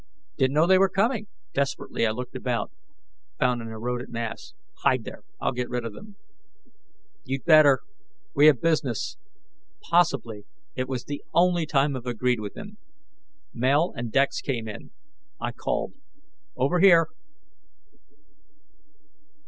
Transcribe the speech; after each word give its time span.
"Didn't 0.35 0.55
know 0.55 0.65
they 0.65 0.79
were 0.79 0.89
coming." 0.89 1.27
Desperately, 1.53 2.07
I 2.07 2.09
looked 2.09 2.35
about, 2.35 2.71
found 3.37 3.61
an 3.61 3.67
eroded 3.67 4.09
mass. 4.09 4.53
"Hide 4.79 5.03
there; 5.03 5.21
I'll 5.39 5.51
get 5.51 5.69
rid 5.69 5.85
of 5.85 5.93
them." 5.93 6.15
"You'd 7.23 7.43
better 7.45 7.81
we 8.33 8.47
have 8.47 8.61
business." 8.61 9.17
Possibly 9.79 10.45
it 10.75 10.89
was 10.89 11.03
the 11.05 11.23
only 11.35 11.67
time 11.67 11.95
I've 11.95 12.07
agreed 12.07 12.39
with 12.39 12.57
him. 12.57 12.79
Mel 13.53 13.93
and 13.95 14.11
Dex 14.11 14.41
came 14.41 14.67
in. 14.67 14.89
I 15.39 15.51
called, 15.51 15.93
"Over 16.57 16.79
here!" 16.79 17.05